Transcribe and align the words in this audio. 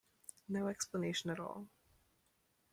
No 0.47 0.67
explanation 0.67 1.29
at 1.29 1.39
all. 1.39 1.67